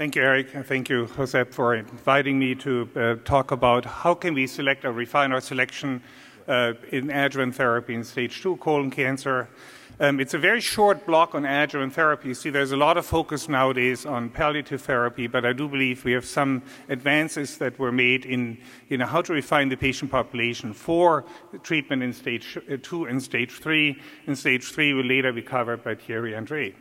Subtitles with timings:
[0.00, 0.48] Thank you, Eric.
[0.64, 4.92] Thank you, Josep, for inviting me to uh, talk about how can we select or
[4.92, 6.00] refine our selection
[6.48, 9.50] uh, in adjuvant therapy in stage two colon cancer.
[10.00, 12.28] Um, it's a very short block on adjuvant therapy.
[12.28, 16.02] You see, there's a lot of focus nowadays on palliative therapy, but I do believe
[16.02, 18.56] we have some advances that were made in
[18.88, 21.26] you know, how to refine the patient population for
[21.62, 24.00] treatment in stage uh, two and stage three.
[24.26, 26.74] In stage three will later be covered by Thierry Andre.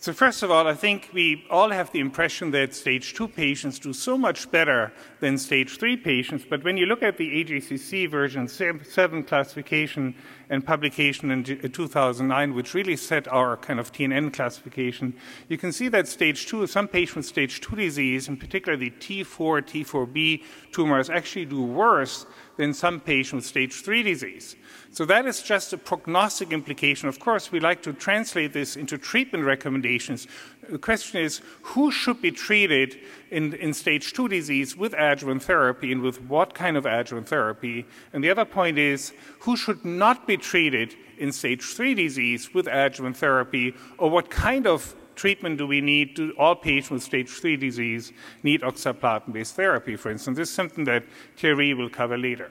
[0.00, 3.80] So, first of all, I think we all have the impression that stage two patients
[3.80, 6.44] do so much better than stage three patients.
[6.48, 10.14] But when you look at the AJCC version 7 classification
[10.50, 15.14] and publication in 2009, which really set our kind of TNM classification,
[15.48, 18.90] you can see that stage two, some patients with stage two disease, in particular the
[18.90, 22.26] T4, T4B tumors, actually do worse
[22.56, 24.56] than some patients with stage three disease.
[24.90, 27.08] So that is just a prognostic implication.
[27.08, 30.26] Of course, we like to translate this into treatment recommendations.
[30.68, 32.98] The question is who should be treated
[33.30, 37.86] in, in, stage two disease with adjuvant therapy and with what kind of adjuvant therapy?
[38.12, 42.66] And the other point is who should not be treated in stage three disease with
[42.66, 46.14] adjuvant therapy or what kind of treatment do we need?
[46.14, 50.38] Do all patients with stage 3 disease need oxaliplatin based therapy, for instance?
[50.38, 51.04] This is something that
[51.36, 52.50] Thierry will cover later.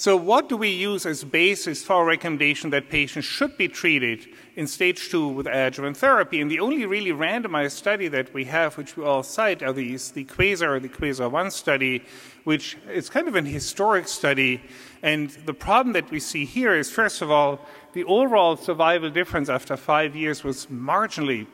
[0.00, 4.28] So, what do we use as basis for our recommendation that patients should be treated
[4.54, 6.40] in stage two with adjuvant therapy?
[6.40, 10.12] And the only really randomized study that we have, which we all cite, are these
[10.12, 12.04] the Quasar or the Quasar 1 study,
[12.44, 14.62] which is kind of an historic study.
[15.02, 19.48] And the problem that we see here is, first of all, the overall survival difference
[19.48, 21.48] after five years was marginally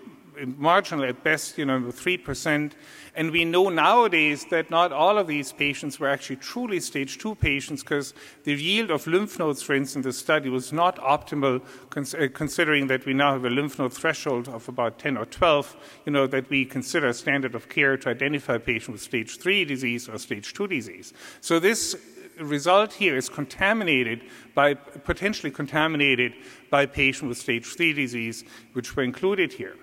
[0.57, 2.73] marginal at best, you know, 3%.
[3.17, 7.35] And we know nowadays that not all of these patients were actually truly stage two
[7.37, 11.63] patients because the yield of lymph nodes, for instance, in the study was not optimal,
[11.91, 15.27] cons- uh, considering that we now have a lymph node threshold of about 10 or
[15.27, 19.65] 12, you know, that we consider standard of care to identify patients with stage three
[19.65, 21.13] disease or stage two disease.
[21.41, 21.97] So this
[22.41, 24.23] result here is contaminated
[24.55, 26.33] by potentially contaminated
[26.71, 29.77] by patients with stage three disease, which were included here.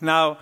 [0.00, 0.38] Now,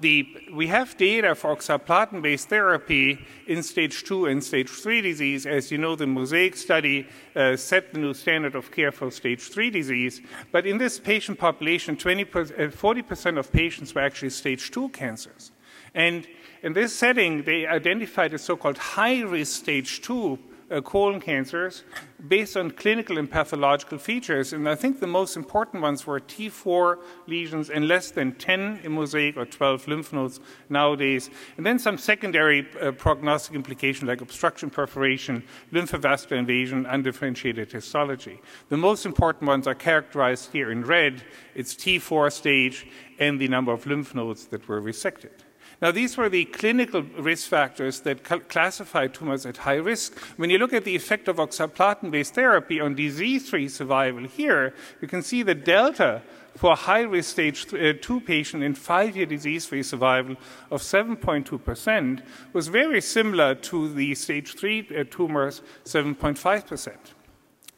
[0.00, 5.44] the, we have data for oxaliplatin based therapy in stage 2 and stage 3 disease.
[5.44, 9.48] As you know, the MOSAIC study uh, set the new standard of care for stage
[9.48, 10.20] 3 disease.
[10.52, 15.50] But in this patient population, 20 40% of patients were actually stage 2 cancers.
[15.94, 16.28] And
[16.62, 20.38] in this setting, they identified a so called high risk stage 2
[20.70, 21.84] uh, colon cancers
[22.26, 24.52] based on clinical and pathological features.
[24.52, 28.92] And I think the most important ones were T4 lesions and less than 10 in
[28.92, 31.30] mosaic or 12 lymph nodes nowadays.
[31.56, 35.42] And then some secondary uh, prognostic implications like obstruction perforation,
[35.72, 38.40] lymphovascular invasion, undifferentiated histology.
[38.68, 41.22] The most important ones are characterized here in red.
[41.54, 42.86] It's T4 stage
[43.18, 45.47] and the number of lymph nodes that were resected.
[45.80, 50.18] Now, these were the clinical risk factors that cl- classified tumors at high risk.
[50.36, 54.74] When you look at the effect of oxaliplatin based therapy on disease free survival here,
[55.00, 56.22] you can see the delta
[56.56, 60.34] for high risk stage uh, 2 patient in five year disease free survival
[60.72, 62.22] of 7.2%
[62.52, 66.96] was very similar to the stage 3 uh, tumors, 7.5%.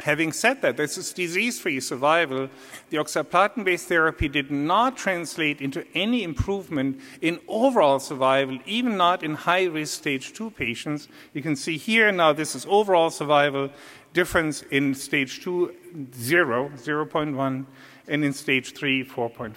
[0.03, 2.49] Having said that, this is disease free survival.
[2.89, 9.23] The oxaliplatin based therapy did not translate into any improvement in overall survival, even not
[9.23, 11.09] in high risk stage 2 patients.
[11.35, 13.71] You can see here now this is overall survival,
[14.13, 15.75] difference in stage 2,
[16.15, 17.67] 0, 0.1,
[18.09, 19.55] and in stage 3, 4.4.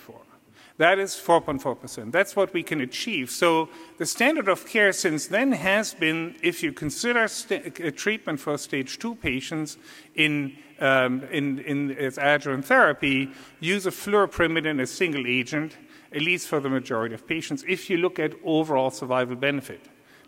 [0.78, 2.12] That is 4.4%.
[2.12, 3.30] That's what we can achieve.
[3.30, 3.70] So
[4.00, 8.98] the standard of care since then has been if you consider st- treatment for stage
[8.98, 9.78] 2 patients
[10.16, 13.30] in, um, in, in as adjuvant therapy,
[13.60, 15.78] use a fluoropyrimidine as single agent,
[16.12, 19.82] at least for the majority of patients, if you look at overall survival benefit.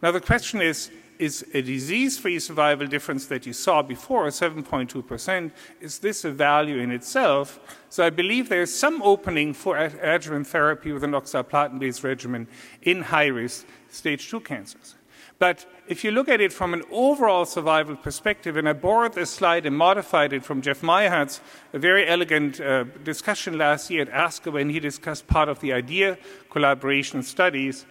[0.04, 5.52] Now the question is is a disease free survival difference that you saw before, 7.2%,
[5.82, 7.60] is this a value in itself?
[7.90, 12.48] So I believe there's some opening for adjuvant therapy with an oxaliplatin based regimen
[12.82, 14.96] in high risk stage 2 cancers.
[15.38, 19.30] But if you look at it from an overall survival perspective, and I borrowed this
[19.30, 21.42] slide and modified it from Jeff Meyerhardt's
[21.74, 25.74] a very elegant uh, discussion last year at ASCO when he discussed part of the
[25.74, 26.18] IDEA
[26.50, 27.86] collaboration studies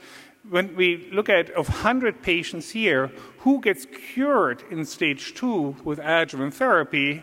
[0.48, 5.98] when we look at of 100 patients here, who gets cured in stage two with
[5.98, 7.22] adjuvant therapy,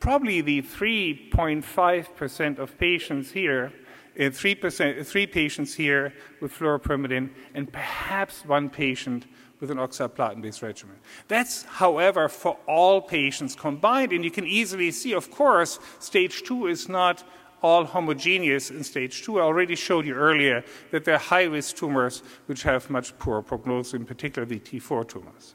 [0.00, 3.72] probably the 3.5% of patients here,
[4.18, 9.26] uh, 3%, three patients here with fluoropyrimidine, and perhaps one patient
[9.60, 10.96] with an oxaliplatin-based regimen.
[11.28, 16.66] That's, however, for all patients combined, and you can easily see, of course, stage two
[16.66, 17.24] is not
[17.64, 19.38] all homogeneous in stage two.
[19.38, 23.40] I already showed you earlier that there are high risk tumors which have much poorer
[23.40, 25.54] prognosis, in particular the T4 tumors.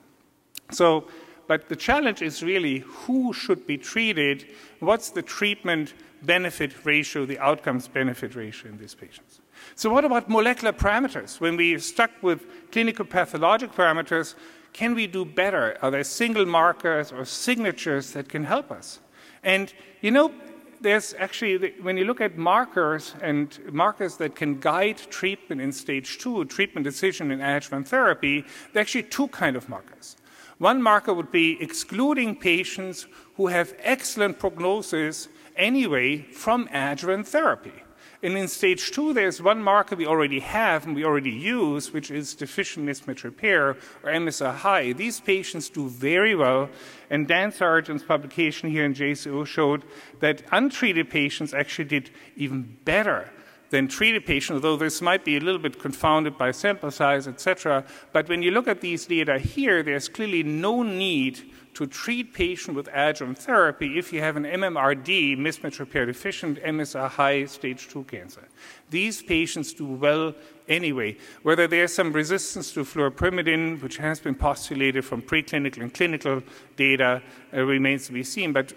[0.72, 1.08] So,
[1.48, 4.48] but the challenge is really who should be treated,
[4.80, 9.42] what's the treatment benefit ratio, the outcomes benefit ratio in these patients.
[9.76, 11.40] So, what about molecular parameters?
[11.40, 14.34] When we are stuck with clinical pathologic parameters,
[14.74, 15.78] can we do better?
[15.84, 19.00] Are there single markers or signatures that can help us?
[19.44, 19.72] And
[20.02, 20.32] you know,
[20.82, 26.18] there's actually, when you look at markers and markers that can guide treatment in stage
[26.18, 30.16] two, treatment decision in adjuvant therapy, there are actually two kind of markers.
[30.58, 37.74] One marker would be excluding patients who have excellent prognosis anyway from adjuvant therapy.
[38.22, 42.12] And in stage two, there's one marker we already have and we already use, which
[42.12, 43.70] is deficient mismatch repair
[44.04, 44.92] or MSI high.
[44.92, 46.70] These patients do very well,
[47.10, 49.84] and Dan Sargent's publication here in JCO showed
[50.20, 53.32] that untreated patients actually did even better
[53.70, 57.86] than treated patients, although this might be a little bit confounded by sample size, etc.
[58.12, 62.76] But when you look at these data here, there's clearly no need to treat patients
[62.76, 68.04] with adjuvant therapy if you have an MMRD, mismatch repair deficient, MSI high stage 2
[68.04, 68.50] cancer.
[68.90, 70.36] These patients do well
[70.68, 71.16] anyway.
[71.42, 76.44] Whether there's some resistance to fluoropyrimidine, which has been postulated from preclinical and clinical
[76.76, 77.22] data,
[77.54, 78.52] uh, remains to be seen.
[78.52, 78.74] But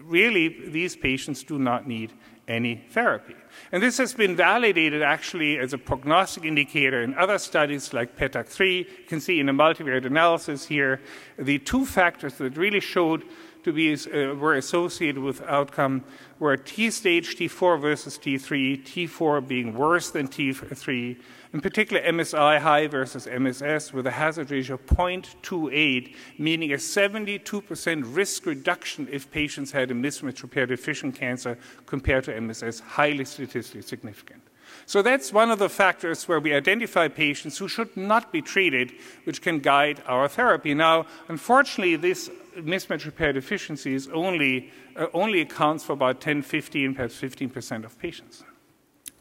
[0.00, 2.12] really, these patients do not need
[2.48, 3.34] any therapy.
[3.72, 8.78] And this has been validated actually as a prognostic indicator in other studies like PETACC-3.
[8.78, 11.00] You can see in a multivariate analysis here
[11.38, 13.24] the two factors that really showed
[13.66, 16.04] to be uh, were associated with outcome
[16.38, 21.16] were T stage T4 versus T3, T4 being worse than T3,
[21.52, 28.16] in particular MSI high versus MSS with a hazard ratio of 0.28, meaning a 72%
[28.16, 33.82] risk reduction if patients had a mismatch repair deficient cancer compared to MSS, highly statistically
[33.82, 34.42] significant.
[34.84, 38.92] So that's one of the factors where we identify patients who should not be treated,
[39.24, 40.74] which can guide our therapy.
[40.74, 47.14] Now, unfortunately, this mismatch repair deficiency only, uh, only accounts for about 10, 15, perhaps
[47.20, 48.44] 15% of patients.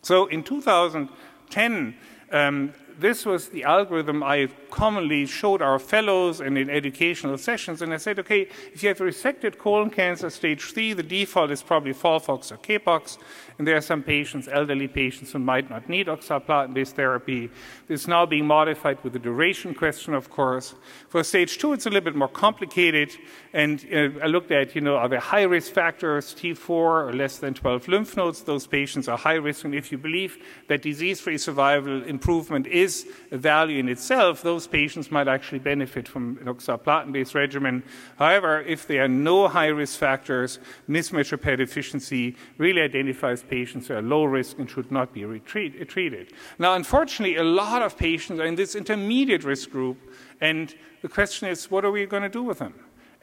[0.02, 1.96] So in 2010,
[2.31, 7.81] um, this was the algorithm I commonly showed our fellows and in educational sessions.
[7.81, 11.63] And I said, okay, if you have resected colon cancer stage three, the default is
[11.63, 13.18] probably FOLFOX or CAPOX.
[13.57, 17.50] And there are some patients, elderly patients, who might not need oxaliplatin based therapy.
[17.88, 20.75] This is now being modified with the duration question, of course.
[21.07, 23.12] For stage two, it's a little bit more complicated.
[23.53, 27.38] And uh, I looked at, you know, are there high risk factors, T4 or less
[27.38, 28.41] than 12 lymph nodes?
[28.41, 29.63] Those patients are high risk.
[29.63, 30.38] And if you believe
[30.68, 32.85] that disease free survival improvement is
[33.32, 37.84] a value in itself, those patients might actually benefit from an oxaliplatin based regimen.
[38.18, 43.96] However, if there are no high risk factors, mismatch repair deficiency really identifies patients who
[43.96, 46.34] are low risk and should not be treated.
[46.60, 49.98] Now, unfortunately, a lot of patients are in this intermediate risk group,
[50.42, 52.74] and the question is, what are we going to do with them?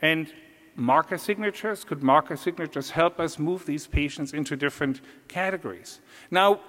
[0.01, 0.33] And
[0.75, 6.01] marker signatures, could marker signatures help us move these patients into different categories?
[6.31, 6.61] Now,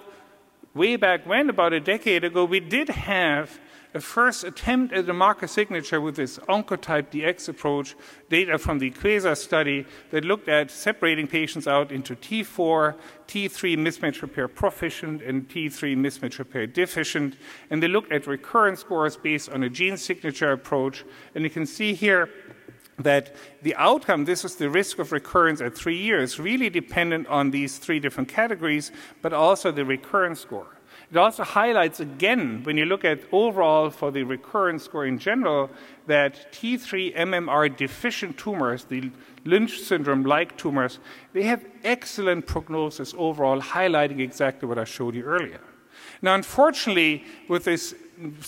[0.74, 3.60] way back when, about a decade ago, we did have
[3.94, 7.94] a first attempt at a marker signature with this Oncotype DX approach,
[8.28, 12.96] data from the QUASAR study that looked at separating patients out into T4,
[13.28, 17.36] T3 mismatch repair proficient, and T3 mismatch repair deficient.
[17.70, 21.04] And they looked at recurrence scores based on a gene signature approach.
[21.36, 22.30] And you can see here
[22.98, 27.50] that the outcome, this is the risk of recurrence at three years, really dependent on
[27.50, 30.66] these three different categories, but also the recurrence score.
[31.10, 35.70] It also highlights again, when you look at overall for the recurrence score in general,
[36.06, 39.10] that T3 MMR deficient tumors, the
[39.44, 40.98] Lynch syndrome like tumors,
[41.32, 45.60] they have excellent prognosis overall, highlighting exactly what I showed you earlier.
[46.22, 47.94] Now, unfortunately, with this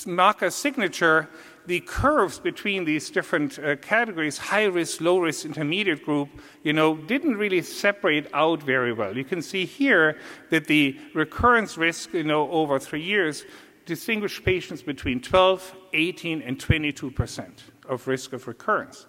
[0.06, 1.28] marker signature,
[1.66, 6.28] the curves between these different uh, categories, high risk, low risk, intermediate group,
[6.62, 9.16] you know, didn't really separate out very well.
[9.16, 10.18] You can see here
[10.50, 13.44] that the recurrence risk, you know, over three years
[13.84, 19.06] distinguished patients between 12, 18, and 22 percent of risk of recurrence.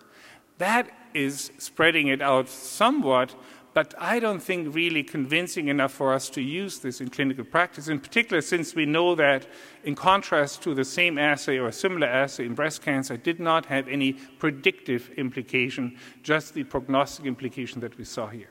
[0.59, 3.35] That is spreading it out somewhat,
[3.77, 7.89] but I don't think really convincing enough for us to use this in clinical practice,
[7.89, 9.45] in particular since we know that,
[9.83, 13.67] in contrast to the same assay or a similar assay in breast cancer, did not
[13.67, 18.49] have any predictive implication, just the prognostic implication that we saw here.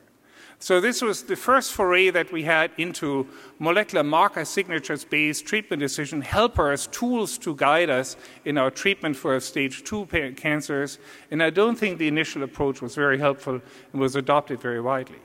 [0.59, 3.27] So this was the first foray that we had into
[3.59, 9.39] molecular marker signatures based treatment decision helpers, tools to guide us in our treatment for
[9.39, 10.97] stage two cancers.
[11.29, 13.61] And I don't think the initial approach was very helpful
[13.91, 15.19] and was adopted very widely.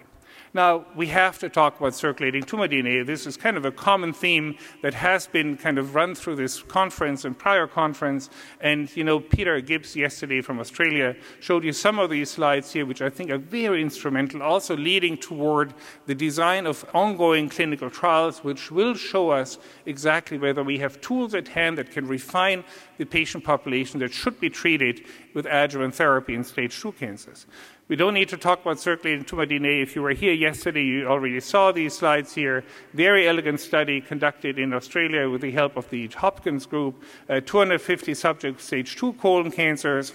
[0.54, 3.06] Now, we have to talk about circulating tumor DNA.
[3.06, 6.62] This is kind of a common theme that has been kind of run through this
[6.62, 8.28] conference and prior conference.
[8.60, 12.84] And, you know, Peter Gibbs yesterday from Australia showed you some of these slides here,
[12.84, 15.72] which I think are very instrumental, also leading toward
[16.04, 19.56] the design of ongoing clinical trials, which will show us
[19.86, 22.62] exactly whether we have tools at hand that can refine
[23.02, 25.04] the patient population that should be treated
[25.34, 27.46] with adjuvant therapy in stage 2 cancers.
[27.88, 29.82] We don't need to talk about circulating tumor DNA.
[29.82, 32.62] If you were here yesterday, you already saw these slides here.
[32.94, 38.14] Very elegant study conducted in Australia with the help of the Hopkins group, uh, 250
[38.14, 40.12] subjects, stage 2 colon cancers.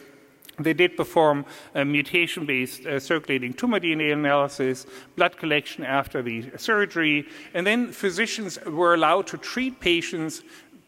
[0.59, 6.51] They did perform a mutation based uh, circulating tumor DNA analysis, blood collection after the
[6.57, 10.41] surgery, and then physicians were allowed to treat patients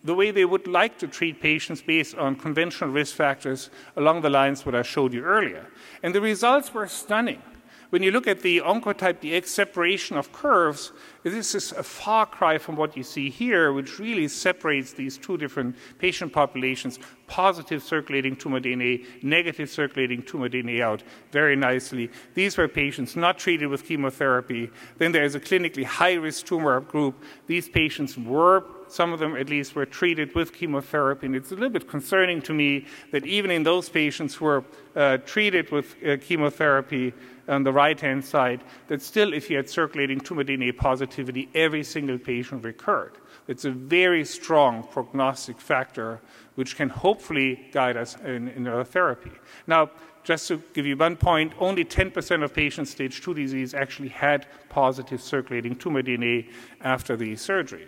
[0.04, 4.30] the way they would like to treat patients based on conventional risk factors along the
[4.30, 5.68] lines what I showed you earlier.
[6.04, 7.42] And the results were stunning.
[7.90, 10.92] When you look at the Oncotype DX separation of curves,
[11.24, 15.38] this is a far cry from what you see here, which really separates these two
[15.38, 21.02] different patient populations positive circulating tumor DNA, negative circulating tumor DNA out
[21.32, 22.12] very nicely.
[22.36, 24.70] These were patients not treated with chemotherapy.
[25.00, 27.24] Then there is a clinically high risk tumor group.
[27.48, 31.28] These patients were some of them at least were treated with chemotherapy.
[31.28, 34.64] And it's a little bit concerning to me that even in those patients who were
[34.96, 37.14] uh, treated with uh, chemotherapy
[37.48, 41.84] on the right hand side, that still, if you had circulating tumor DNA positivity, every
[41.84, 43.18] single patient recurred.
[43.48, 46.22] It's a very strong prognostic factor
[46.56, 49.32] which can hopefully guide us in, in our therapy.
[49.66, 49.92] Now,
[50.24, 54.46] just to give you one point, only 10% of patients stage 2 disease actually had
[54.70, 56.50] positive circulating tumor DNA
[56.82, 57.88] after the surgery.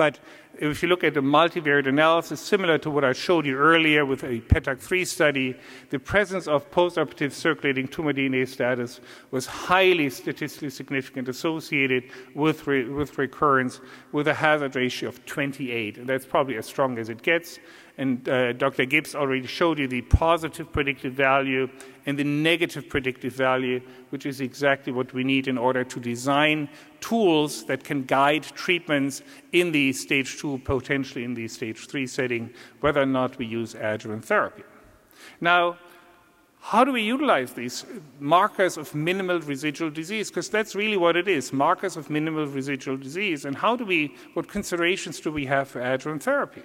[0.00, 0.18] But
[0.58, 4.24] if you look at the multivariate analysis, similar to what I showed you earlier with
[4.24, 5.56] a PETACC-3 study,
[5.90, 12.04] the presence of postoperative circulating tumor DNA status was highly statistically significant, associated
[12.34, 13.80] with, re- with recurrence
[14.12, 15.98] with a hazard ratio of 28.
[15.98, 17.58] And that's probably as strong as it gets.
[18.00, 18.86] And uh, Dr.
[18.86, 21.68] Gibbs already showed you the positive predictive value
[22.06, 26.70] and the negative predictive value, which is exactly what we need in order to design
[27.00, 32.50] tools that can guide treatments in the stage two, potentially in the stage three setting,
[32.80, 34.62] whether or not we use adjuvant therapy.
[35.40, 35.78] Now,
[36.62, 37.84] how do we utilize these
[38.18, 40.30] markers of minimal residual disease?
[40.30, 43.44] Because that's really what it is markers of minimal residual disease.
[43.44, 46.62] And how do we, what considerations do we have for adjuvant therapy?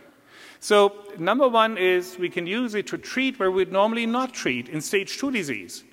[0.60, 4.68] So, number one is we can use it to treat where we'd normally not treat
[4.68, 5.84] in stage two disease.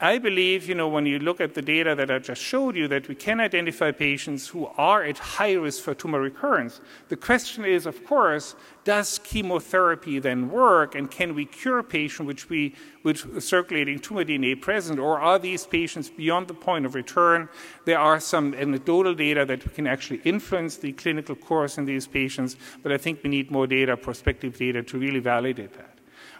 [0.00, 2.88] I believe, you know, when you look at the data that I just showed you,
[2.88, 6.80] that we can identify patients who are at high risk for tumor recurrence.
[7.10, 12.48] The question is, of course, does chemotherapy then work, and can we cure patients which
[12.48, 12.74] we,
[13.04, 17.48] with circulating tumor DNA present, or are these patients beyond the point of return?
[17.84, 22.08] There are some anecdotal data that we can actually influence the clinical course in these
[22.08, 25.93] patients, but I think we need more data, prospective data, to really validate that.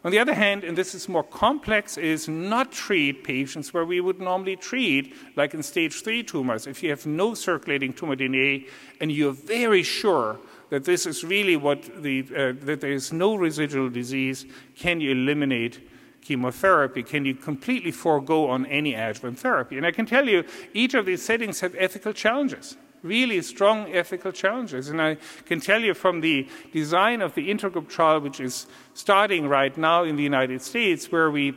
[0.05, 4.01] On the other hand, and this is more complex, is not treat patients where we
[4.01, 6.67] would normally treat, like in stage three tumors.
[6.67, 8.69] If you have no circulating tumor DNA
[9.01, 10.39] and you're very sure
[10.71, 15.13] that this is really what the, uh, that there is no residual disease, can you
[15.13, 15.89] eliminate
[16.21, 17.03] chemotherapy?
[17.03, 19.77] Can you completely forego on any adjuvant therapy?
[19.77, 24.33] And I can tell you, each of these settings have ethical challenges really strong ethical
[24.33, 24.89] challenges.
[24.89, 29.47] And I can tell you from the design of the intergroup trial, which is starting
[29.47, 31.55] right now in the United States, where we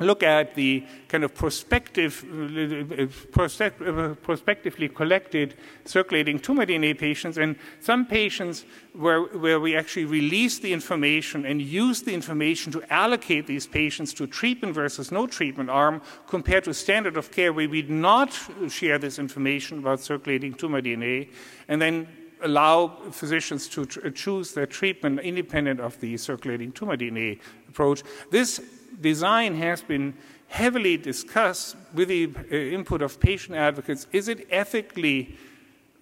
[0.00, 8.04] look at the kind of prospective, uh, prospectively collected circulating tumor DNA patients, and some
[8.04, 13.66] patients where, where we actually release the information and use the information to allocate these
[13.66, 18.36] patients to treatment versus no treatment arm compared to standard of care where we not
[18.68, 21.28] share this information about circulating tumor DNA,
[21.68, 22.08] and then
[22.42, 28.02] allow physicians to choose their treatment independent of the circulating tumor DNA approach.
[28.30, 28.60] This
[29.00, 30.14] design has been
[30.48, 34.06] heavily discussed with the uh, input of patient advocates.
[34.12, 35.36] Is it ethically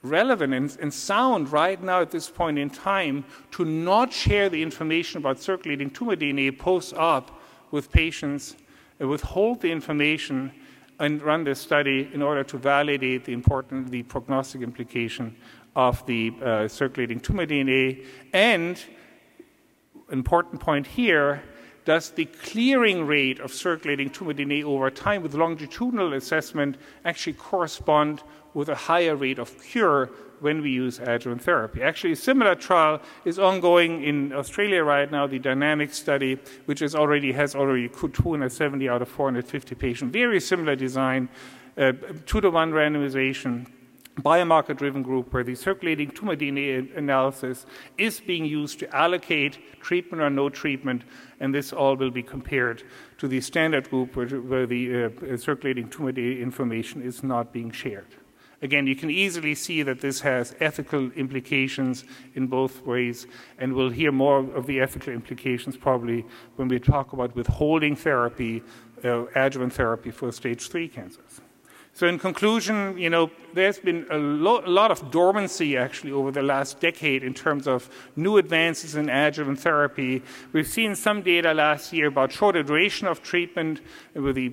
[0.03, 4.61] relevant and, and, sound right now at this point in time to not share the
[4.61, 8.57] information about circulating tumor DNA post op with patients,
[9.01, 10.53] uh, withhold the information,
[10.99, 15.35] and run this study in order to validate the important, the prognostic implication
[15.75, 18.05] of the uh, circulating tumor DNA?
[18.33, 18.79] And,
[20.11, 21.43] important point here,
[21.85, 28.23] does the clearing rate of circulating tumor DNA over time with longitudinal assessment actually correspond
[28.55, 30.11] with a higher rate of cure
[30.41, 31.83] when we use adjuvant therapy.
[31.83, 36.95] Actually, a similar trial is ongoing in Australia right now, the dynamic study, which is
[36.95, 40.13] already has already 270 out of 450 patients.
[40.13, 41.29] Very similar design,
[41.79, 41.93] uh,
[42.27, 43.67] two to one randomization
[44.21, 47.65] biomarker driven group where the circulating tumor DNA analysis
[47.97, 51.03] is being used to allocate treatment or no treatment,
[51.41, 52.83] and this all will be compared
[53.19, 57.71] to the standard group where, where the uh, circulating tumor DNA information is not being
[57.71, 58.17] shared.
[58.61, 62.05] Again, you can easily see that this has ethical implications
[62.35, 63.27] in both ways,
[63.59, 66.25] and we'll hear more of the ethical implications probably
[66.57, 68.63] when we talk about withholding therapy,
[69.05, 71.41] uh, adjuvant therapy for stage three cancers.
[71.95, 76.41] So, in conclusion, you know, there's been a, lo- lot of dormancy actually over the
[76.41, 80.23] last decade in terms of new advances in adjuvant therapy.
[80.55, 83.83] We've seen some data last year about shorter duration of treatment
[84.15, 84.49] with the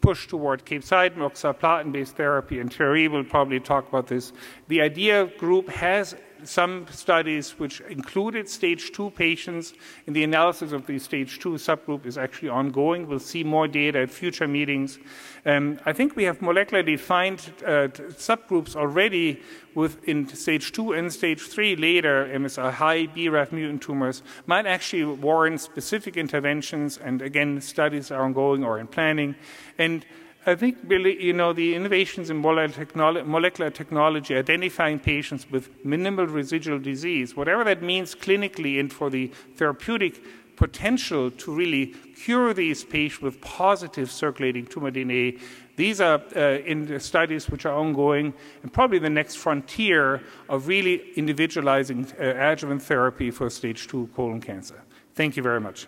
[0.00, 4.32] push toward capecitabine, oxaliplatin-based therapy, and Thierry will probably talk about this.
[4.66, 9.74] The IDEA group has some studies which included stage two patients
[10.06, 13.06] in the analysis of the stage two subgroup is actually ongoing.
[13.06, 14.98] We'll see more data at future meetings.
[15.46, 19.40] Um, I think we have molecularly defined uh, subgroups already
[19.74, 25.60] within stage two and stage three later, MSI high BRAF mutant tumors might actually warrant
[25.60, 26.98] specific interventions.
[26.98, 29.36] And again, studies are ongoing or in planning.
[29.78, 30.04] And
[30.46, 36.78] I think really, you know, the innovations in molecular technology, identifying patients with minimal residual
[36.78, 40.22] disease, whatever that means clinically and for the therapeutic
[40.56, 41.86] potential to really
[42.24, 45.40] cure these patients with positive circulating tumor DNA.
[45.76, 50.68] These are uh, in the studies which are ongoing and probably the next frontier of
[50.68, 54.82] really individualizing uh, adjuvant therapy for stage two colon cancer.
[55.14, 55.86] Thank you very much.